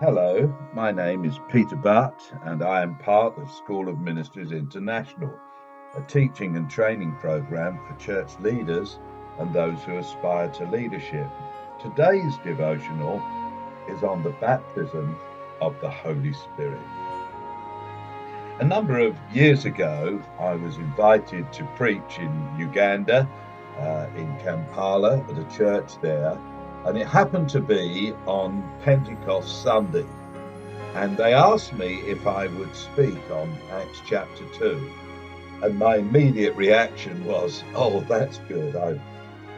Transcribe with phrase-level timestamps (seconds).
[0.00, 5.32] Hello, my name is Peter Butt, and I am part of School of Ministries International,
[5.96, 8.98] a teaching and training program for church leaders
[9.38, 11.26] and those who aspire to leadership.
[11.80, 13.22] Today's devotional
[13.88, 15.16] is on the baptism
[15.62, 16.86] of the Holy Spirit.
[18.60, 23.26] A number of years ago, I was invited to preach in Uganda,
[23.78, 26.38] uh, in Kampala, at a church there
[26.86, 30.06] and it happened to be on Pentecost Sunday.
[30.94, 34.90] And they asked me if I would speak on Acts chapter 2.
[35.62, 38.76] And my immediate reaction was, oh, that's good.
[38.76, 39.00] I've,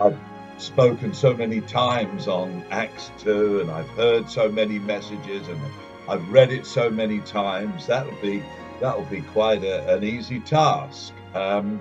[0.00, 0.18] I've
[0.56, 5.60] spoken so many times on Acts 2 and I've heard so many messages and
[6.08, 7.86] I've read it so many times.
[7.86, 8.42] That'll be,
[8.80, 11.12] that'll be quite a, an easy task.
[11.34, 11.78] Um,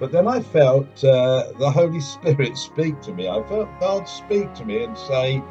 [0.00, 3.28] but then I felt uh, the Holy Spirit speak to me.
[3.28, 5.42] I felt God speak to me and say,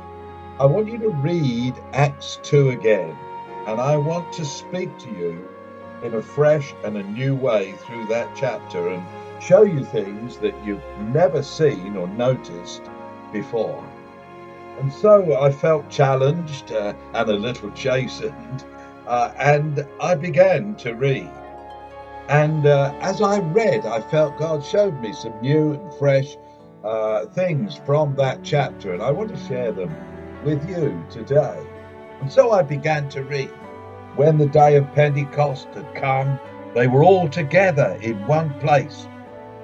[0.59, 3.15] I want you to read Acts 2 again.
[3.67, 5.47] And I want to speak to you
[6.03, 9.03] in a fresh and a new way through that chapter and
[9.43, 12.83] show you things that you've never seen or noticed
[13.33, 13.83] before.
[14.79, 18.63] And so I felt challenged uh, and a little chastened,
[19.07, 21.29] uh, and I began to read.
[22.29, 26.35] And uh, as I read, I felt God showed me some new and fresh
[26.83, 29.95] uh, things from that chapter, and I want to share them
[30.43, 31.65] with you today.
[32.19, 33.51] And so I began to read.
[34.17, 36.39] When the day of Pentecost had come,
[36.73, 39.07] they were all together in one place.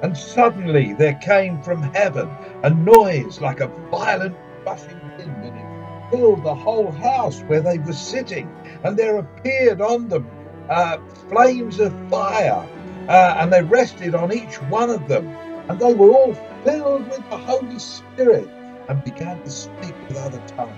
[0.01, 2.29] And suddenly there came from heaven
[2.63, 7.79] a noise like a violent rushing wind, and it filled the whole house where they
[7.79, 8.49] were sitting.
[8.83, 10.27] And there appeared on them
[10.73, 10.97] uh,
[11.29, 12.67] flames of fire,
[13.07, 15.27] uh, and they rested on each one of them.
[15.69, 18.47] And they were all filled with the Holy Spirit
[18.89, 20.75] and began to speak with other tongues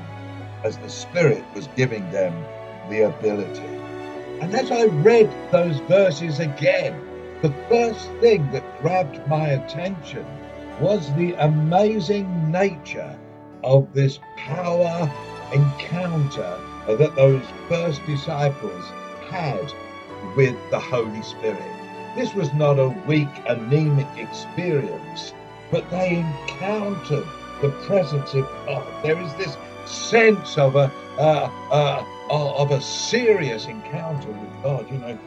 [0.63, 2.33] as the Spirit was giving them
[2.89, 3.61] the ability.
[4.41, 6.99] And as I read those verses again,
[7.41, 10.25] the first thing that grabbed my attention
[10.79, 13.17] was the amazing nature
[13.63, 15.09] of this power
[15.53, 18.83] encounter that those first disciples
[19.29, 19.73] had
[20.35, 21.71] with the Holy Spirit.
[22.15, 25.33] This was not a weak, anemic experience,
[25.71, 27.27] but they encountered
[27.61, 29.03] the presence of God.
[29.03, 34.89] There is this sense of a uh, uh, of a serious encounter with God.
[34.91, 35.17] You know,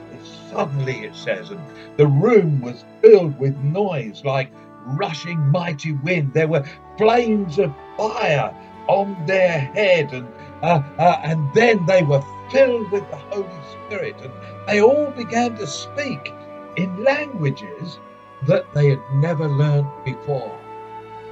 [0.50, 1.60] suddenly it says, and
[1.96, 4.50] the room was filled with noise like
[4.84, 6.32] rushing mighty wind.
[6.32, 6.64] There were
[6.96, 8.54] flames of fire
[8.88, 10.26] on their head, and
[10.62, 14.32] uh, uh and then they were filled with the Holy Spirit, and
[14.66, 16.32] they all began to speak
[16.76, 17.98] in languages
[18.46, 20.58] that they had never learned before.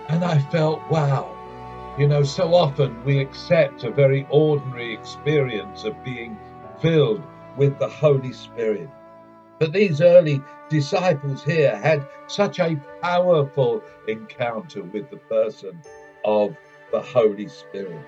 [0.08, 1.32] And I felt, wow,
[1.98, 6.38] you know, so often we accept a very ordinary experience of being
[6.80, 7.22] filled
[7.56, 8.88] with the Holy Spirit.
[9.58, 15.80] But these early disciples here had such a powerful encounter with the person
[16.24, 16.56] of
[16.92, 18.04] the Holy Spirit.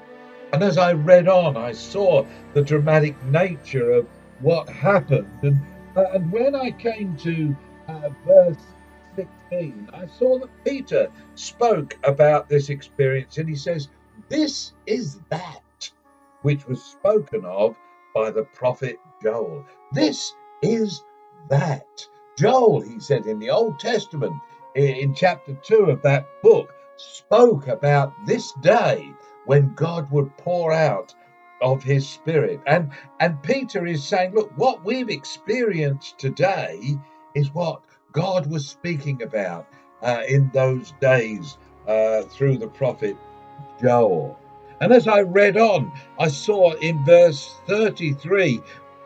[0.52, 4.08] And as I read on, I saw the dramatic nature of
[4.40, 5.28] what happened.
[5.42, 5.60] And,
[5.94, 7.54] uh, and when I came to
[7.88, 8.56] uh, verse
[9.16, 13.88] 16, I saw that Peter spoke about this experience and he says,
[14.28, 15.90] This is that
[16.42, 17.76] which was spoken of
[18.14, 19.66] by the prophet Joel.
[19.92, 21.04] This is
[21.50, 22.06] that.
[22.38, 24.34] Joel, he said in the Old Testament,
[24.74, 29.12] in chapter 2 of that book, spoke about this day
[29.48, 31.14] when God would pour out
[31.62, 32.60] of his spirit.
[32.66, 36.98] And and Peter is saying, look, what we've experienced today
[37.34, 37.82] is what
[38.12, 39.68] God was speaking about
[40.02, 41.58] uh, in those days
[41.88, 43.16] uh, through the prophet
[43.80, 44.38] Joel.
[44.80, 48.62] And as I read on, I saw in verse 33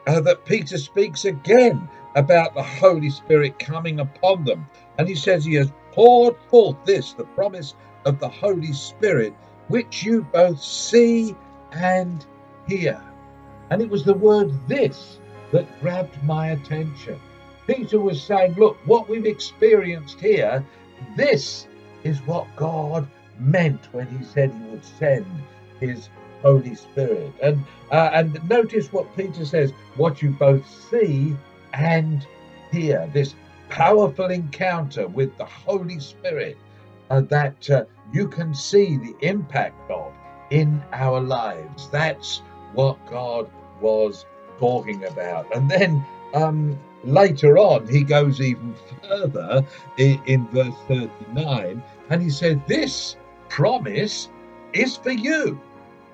[0.08, 4.68] uh, that Peter speaks again about the Holy Spirit coming upon them.
[4.98, 7.74] And he says he has poured forth this, the promise
[8.06, 9.34] of the Holy Spirit,
[9.68, 11.34] which you both see
[11.72, 12.24] and
[12.66, 13.02] hear.
[13.70, 15.18] And it was the word this
[15.52, 17.20] that grabbed my attention.
[17.66, 20.64] Peter was saying, Look, what we've experienced here,
[21.16, 21.66] this
[22.04, 25.26] is what God meant when he said he would send
[25.80, 26.08] his
[26.42, 27.32] Holy Spirit.
[27.42, 31.36] And uh, and notice what Peter says, what you both see
[31.72, 32.26] and
[32.70, 33.08] hear.
[33.12, 33.34] This
[33.68, 36.56] powerful encounter with the Holy Spirit
[37.20, 40.12] that uh, you can see the impact of
[40.50, 41.88] in our lives.
[41.90, 42.42] That's
[42.74, 43.50] what God
[43.80, 44.26] was
[44.58, 45.54] talking about.
[45.54, 46.04] And then
[46.34, 49.64] um, later on, he goes even further
[49.98, 53.16] in, in verse 39 and he said, This
[53.48, 54.30] promise
[54.72, 55.60] is for you.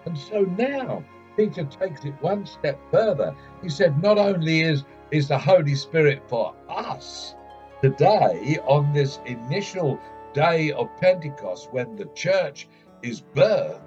[0.07, 1.05] And so now
[1.37, 3.35] Peter takes it one step further.
[3.63, 7.35] He said, not only is, is the Holy Spirit for us
[7.81, 10.01] today on this initial
[10.33, 12.69] day of Pentecost when the church
[13.03, 13.81] is birthed,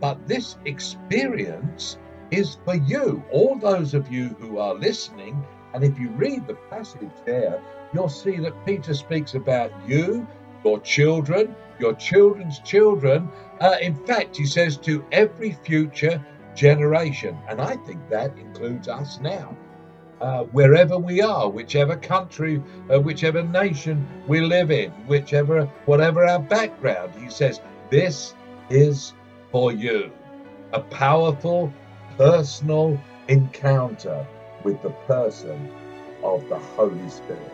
[0.00, 1.98] but this experience
[2.30, 5.42] is for you, all those of you who are listening.
[5.74, 7.62] And if you read the passage there,
[7.92, 10.26] you'll see that Peter speaks about you,
[10.64, 13.28] your children, your children's children.
[13.60, 16.24] Uh, in fact, he says to every future
[16.54, 17.38] generation.
[17.48, 19.56] And I think that includes us now.
[20.20, 22.60] Uh, wherever we are, whichever country,
[22.92, 27.60] uh, whichever nation we live in, whichever, whatever our background, he says,
[27.90, 28.34] this
[28.68, 29.12] is
[29.52, 30.10] for you.
[30.72, 31.72] A powerful
[32.16, 34.26] personal encounter
[34.64, 35.70] with the person
[36.24, 37.52] of the Holy Spirit.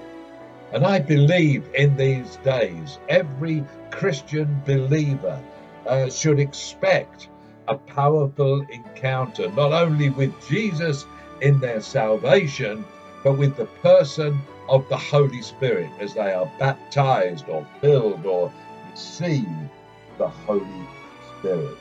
[0.72, 5.40] And I believe in these days, every Christian believer
[5.86, 7.28] uh, should expect
[7.68, 11.06] a powerful encounter, not only with Jesus
[11.40, 12.84] in their salvation,
[13.22, 14.38] but with the person
[14.68, 18.52] of the Holy Spirit as they are baptized or filled or
[18.90, 19.48] receive
[20.18, 20.88] the Holy
[21.38, 21.76] Spirit.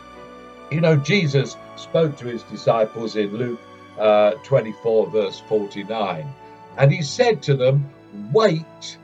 [0.71, 3.59] You know, Jesus spoke to his disciples in Luke
[3.99, 6.27] uh, 24, verse 49,
[6.77, 7.89] and he said to them,
[8.31, 8.97] Wait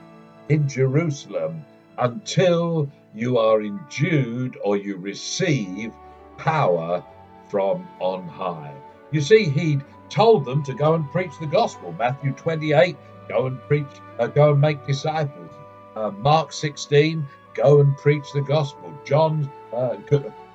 [0.50, 1.64] in Jerusalem
[1.98, 5.94] until you are endued or you receive
[6.38, 7.04] power
[7.50, 8.74] from on high.
[9.12, 11.94] You see, he'd told them to go and preach the gospel.
[11.98, 12.98] Matthew 28,
[13.28, 13.88] go and preach,
[14.20, 15.52] uh, go and make disciples.
[15.96, 18.94] Uh, Mark 16, go and preach the gospel.
[19.06, 19.98] John, uh,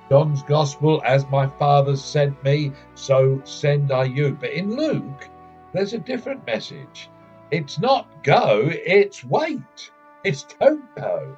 [0.09, 4.37] John's gospel, as my Father sent me, so send I you.
[4.39, 5.29] But in Luke,
[5.73, 7.09] there's a different message.
[7.51, 9.91] It's not go, it's wait.
[10.23, 11.37] It's don't go.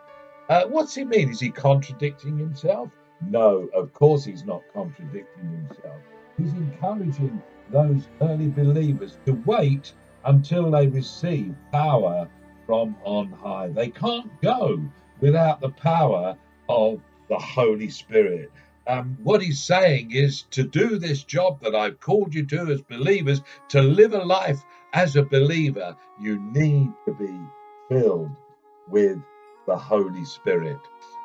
[0.49, 1.29] Uh, what's he mean?
[1.29, 2.89] Is he contradicting himself?
[3.21, 5.99] No, of course he's not contradicting himself.
[6.37, 7.41] He's encouraging
[7.71, 9.93] those early believers to wait
[10.25, 12.27] until they receive power
[12.65, 13.69] from on high.
[13.69, 14.81] They can't go
[15.19, 16.37] without the power
[16.69, 18.51] of the Holy Spirit.
[18.87, 22.81] Um, what he's saying is to do this job that I've called you to as
[22.81, 27.37] believers, to live a life as a believer, you need to be
[27.89, 28.31] filled
[28.87, 29.17] with
[29.65, 30.79] the Holy Spirit.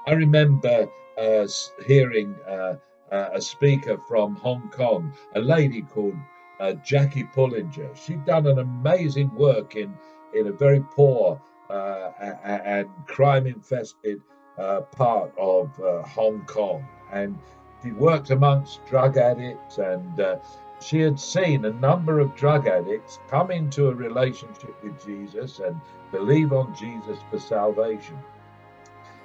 [0.07, 1.47] I remember uh,
[1.87, 2.75] hearing uh,
[3.13, 6.17] uh, a speaker from Hong Kong, a lady called
[6.63, 7.95] uh, Jackie Pullinger.
[7.97, 9.93] She'd done an amazing work in,
[10.33, 12.13] in a very poor uh,
[12.45, 14.23] and crime infested
[14.59, 16.87] uh, part of uh, Hong Kong.
[17.13, 17.37] And
[17.83, 20.37] she worked amongst drug addicts, and uh,
[20.81, 25.81] she had seen a number of drug addicts come into a relationship with Jesus and
[26.13, 28.19] believe on Jesus for salvation.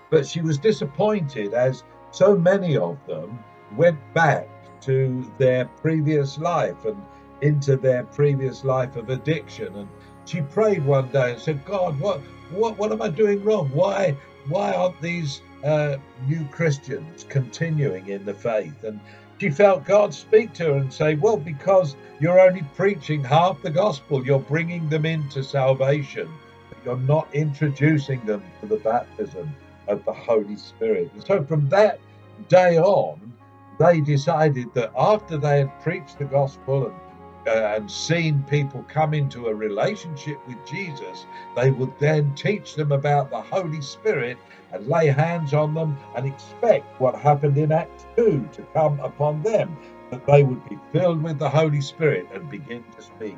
[0.09, 3.37] But she was disappointed as so many of them
[3.75, 4.49] went back
[4.81, 6.97] to their previous life and
[7.41, 9.75] into their previous life of addiction.
[9.75, 9.87] And
[10.25, 13.69] she prayed one day and said, God, what, what, what am I doing wrong?
[13.73, 14.15] Why,
[14.47, 15.97] why aren't these uh,
[16.27, 18.83] new Christians continuing in the faith?
[18.83, 18.99] And
[19.39, 23.69] she felt God speak to her and say, Well, because you're only preaching half the
[23.69, 26.27] gospel, you're bringing them into salvation,
[26.83, 29.53] you're not introducing them to the baptism
[29.87, 31.11] of the Holy Spirit.
[31.13, 31.99] And so from that
[32.49, 33.33] day on,
[33.79, 36.95] they decided that after they had preached the gospel and
[37.47, 41.25] uh, and seen people come into a relationship with Jesus,
[41.55, 44.37] they would then teach them about the Holy Spirit
[44.73, 49.41] and lay hands on them and expect what happened in Acts 2 to come upon
[49.43, 49.77] them,
[50.11, 53.37] that they would be filled with the Holy Spirit and begin to speak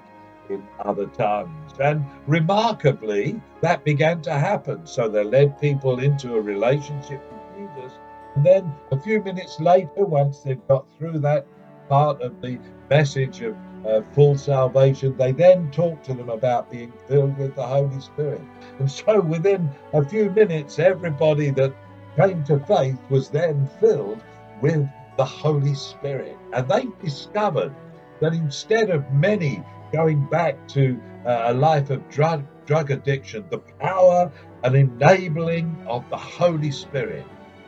[0.50, 1.74] in other tongues.
[1.80, 4.88] And remarkably, that began to happen.
[4.88, 7.98] So they led people into a relationship with Jesus.
[8.36, 11.46] And then a few minutes later, once they've got through that
[11.88, 13.56] part of the message of
[13.86, 15.16] uh, full salvation.
[15.18, 18.42] They then talk to them about being filled with the Holy Spirit.
[18.80, 21.74] And so within a few minutes, everybody that
[22.16, 24.22] came to faith was then filled
[24.62, 26.38] with the Holy Spirit.
[26.54, 27.74] And they discovered
[28.20, 33.58] that instead of many going back to uh, a life of drug, drug addiction, the
[33.58, 34.32] power
[34.64, 37.26] and enabling of the Holy Spirit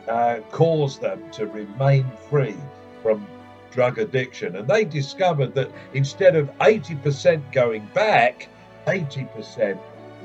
[0.08, 2.56] uh, caused them to remain free
[3.02, 3.26] from
[3.72, 4.56] drug addiction.
[4.56, 8.48] And they discovered that instead of 80% going back,
[8.86, 9.78] 80%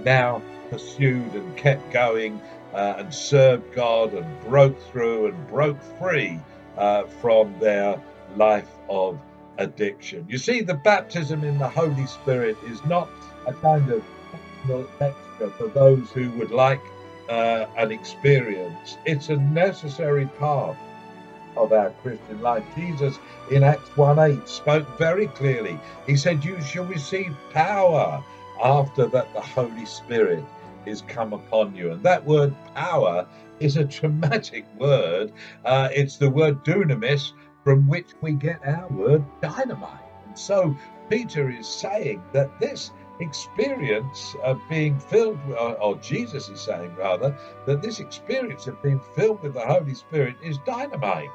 [0.04, 2.42] now pursued and kept going
[2.74, 6.40] uh, and served God and broke through and broke free
[6.78, 8.02] uh, from their
[8.36, 9.20] life of
[9.58, 10.26] addiction.
[10.30, 13.10] You see, the baptism in the Holy Spirit is not
[13.48, 14.04] a kind of
[15.00, 16.82] extra for those who would like
[17.30, 20.78] uh, an experience, it's a necessary part
[21.58, 22.64] of our Christian life.
[22.76, 23.20] Jesus
[23.52, 25.80] in Acts 1 8 spoke very clearly.
[26.06, 28.24] He said, You shall receive power
[28.62, 30.44] after that the Holy Spirit
[30.86, 31.92] is come upon you.
[31.92, 33.28] And that word power
[33.60, 35.32] is a dramatic word.
[35.66, 37.34] Uh, it's the word dunamis
[37.64, 40.00] from which we get our word dynamite.
[40.26, 40.76] And so
[41.10, 45.40] Peter is saying that this experience of being filled,
[45.82, 47.36] or Jesus is saying rather,
[47.66, 51.30] that this experience of being filled with the Holy Spirit is dynamite.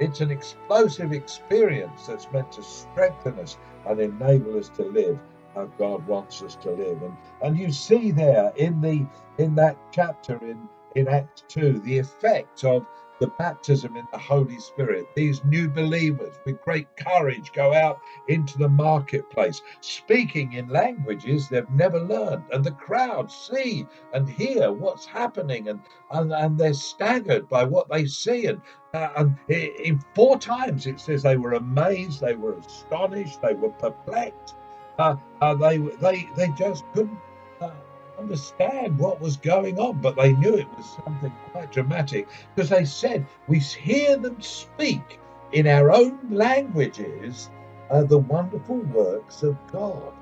[0.00, 5.18] It's an explosive experience that's meant to strengthen us and enable us to live
[5.54, 7.02] how God wants us to live.
[7.02, 9.06] And and you see there in the
[9.38, 12.86] in that chapter in in Acts 2 the effect of
[13.20, 15.06] the baptism in the Holy Spirit.
[15.14, 21.70] These new believers, with great courage, go out into the marketplace, speaking in languages they've
[21.70, 22.44] never learned.
[22.52, 25.80] And the crowd see and hear what's happening, and,
[26.10, 28.46] and, and they're staggered by what they see.
[28.46, 28.60] And,
[28.92, 33.70] uh, and in four times it says they were amazed, they were astonished, they were
[33.70, 34.56] perplexed.
[34.98, 37.18] Uh, uh, they, they, they just couldn't
[37.60, 37.70] uh,
[38.18, 42.84] understand what was going on, but they knew it was something quite dramatic because they
[42.84, 45.18] said, We hear them speak
[45.52, 47.50] in our own languages
[47.90, 50.12] uh, the wonderful works of God.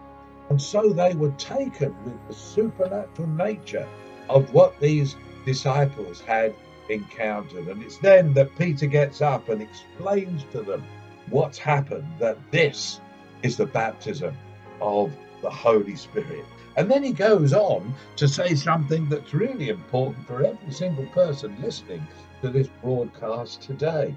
[0.51, 3.89] And so they were taken with the supernatural nature
[4.29, 6.55] of what these disciples had
[6.89, 7.69] encountered.
[7.69, 10.85] And it's then that Peter gets up and explains to them
[11.31, 13.01] what's happened, that this
[13.43, 14.37] is the baptism
[14.81, 16.45] of the Holy Spirit.
[16.77, 21.57] And then he goes on to say something that's really important for every single person
[21.61, 22.07] listening
[22.41, 24.17] to this broadcast today.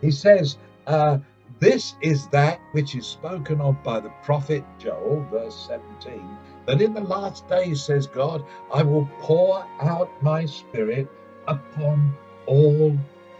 [0.00, 0.56] He says,
[0.86, 1.18] uh,
[1.58, 6.94] This is that which is spoken of by the prophet Joel, verse 17, that in
[6.94, 11.08] the last days, says God, I will pour out my spirit
[11.48, 12.16] upon
[12.46, 12.96] all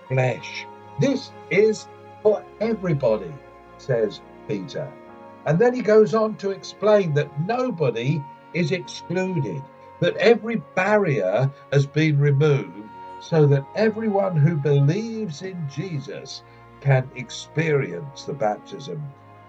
[0.09, 0.66] flesh.
[1.00, 1.87] This is
[2.23, 3.33] for everybody,
[3.78, 4.92] says Peter.
[5.47, 8.23] And then he goes on to explain that nobody
[8.54, 9.62] is excluded,
[10.00, 12.88] that every barrier has been removed
[13.21, 16.42] so that everyone who believes in Jesus
[16.80, 19.02] can experience the baptism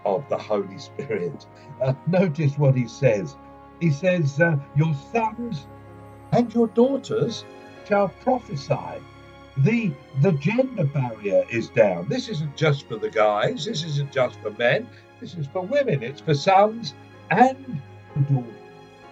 [0.05, 1.45] of the Holy Spirit.
[1.81, 3.37] Uh, notice what he says.
[3.79, 5.67] He says, uh, Your sons
[6.33, 7.45] and your daughters
[7.87, 9.01] shall prophesy.
[9.57, 9.91] The,
[10.21, 12.07] the gender barrier is down.
[12.07, 14.89] This isn't just for the guys, this isn't just for men,
[15.19, 16.93] this is for women, it's for sons
[17.29, 17.81] and
[18.29, 18.60] daughters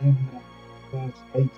[0.01, 0.18] in
[0.91, 1.50] verse 18 it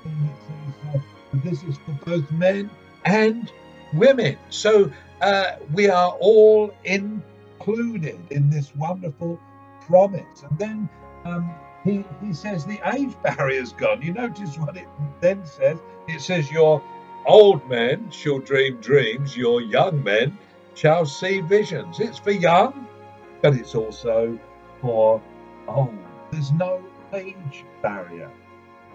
[0.93, 1.01] says
[1.43, 2.69] this is for both men
[3.05, 3.51] and
[3.93, 4.38] women.
[4.50, 9.39] So uh, we are all included in this wonderful
[9.81, 10.43] promise.
[10.43, 10.89] And then
[11.25, 14.01] um, he, he says the age barrier's gone.
[14.01, 14.88] You notice what it
[15.21, 15.77] then says?
[16.07, 16.83] It says, Your
[17.25, 20.38] old men shall dream dreams, your young men
[20.75, 22.00] shall see visions.
[22.00, 22.88] It's for young,
[23.41, 24.38] but it's also
[24.81, 25.21] for
[25.67, 25.98] old.
[26.31, 26.81] There's no
[27.13, 28.32] age barrier.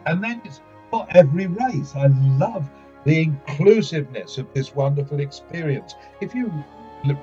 [0.07, 1.95] And then it's for every race.
[1.95, 2.07] I
[2.39, 2.71] love
[3.05, 5.95] the inclusiveness of this wonderful experience.
[6.21, 6.53] If you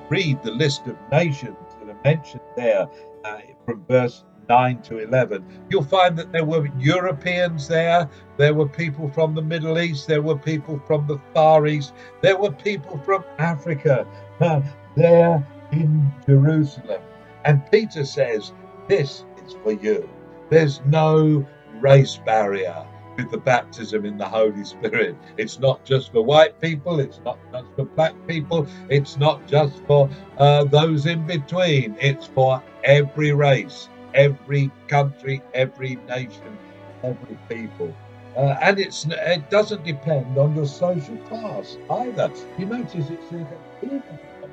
[0.08, 2.88] read the list of nations that are mentioned there
[3.24, 8.68] uh, from verse 9 to 11, you'll find that there were Europeans there, there were
[8.68, 12.98] people from the Middle East, there were people from the Far East, there were people
[13.04, 14.06] from Africa
[14.40, 14.60] uh,
[14.96, 17.02] there in Jerusalem.
[17.44, 18.52] And Peter says,
[18.88, 20.08] This is for you.
[20.50, 21.46] There's no
[21.80, 22.86] race barrier
[23.16, 25.16] with the baptism in the Holy Spirit.
[25.36, 29.80] It's not just for white people, it's not just for black people, it's not just
[29.86, 36.58] for uh, those in between, it's for every race, every country, every nation,
[37.02, 37.94] every people.
[38.36, 42.30] Uh, and it's it doesn't depend on your social class either.
[42.58, 43.46] You notice it says
[43.82, 44.02] even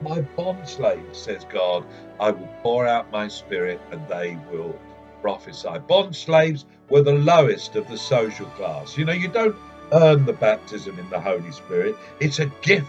[0.04, 1.86] my bond slaves, says God,
[2.20, 4.76] I will pour out my spirit and they will
[5.22, 5.80] prophesy.
[5.88, 8.98] Bond slaves were the lowest of the social class.
[8.98, 9.56] You know, you don't
[9.94, 12.88] earn the baptism in the Holy Spirit, it's a gift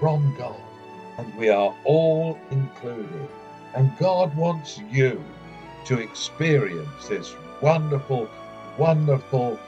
[0.00, 0.60] from God.
[1.18, 3.28] And we are all included.
[3.74, 5.22] And God wants you
[5.86, 8.28] to experience this wonderful,
[8.78, 9.58] wonderful,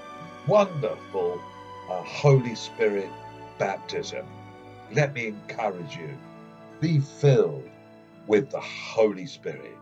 [0.46, 1.40] wonderful
[1.90, 3.08] uh, Holy Spirit
[3.58, 4.26] baptism.
[4.92, 6.16] Let me encourage you
[6.80, 7.68] be filled
[8.26, 9.76] with the Holy Spirit.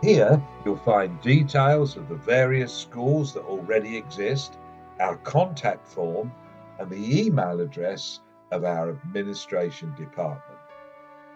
[0.00, 4.58] Here you'll find details of the various schools that already exist,
[5.00, 6.30] our contact form,
[6.78, 8.20] and the email address
[8.52, 10.60] of our administration department.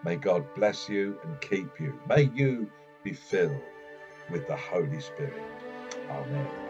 [0.05, 1.99] May God bless you and keep you.
[2.07, 2.71] May you
[3.03, 3.61] be filled
[4.29, 5.43] with the Holy Spirit.
[6.09, 6.68] Amen.